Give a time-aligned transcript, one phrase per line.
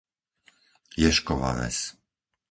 [1.01, 1.77] Ješkova Ves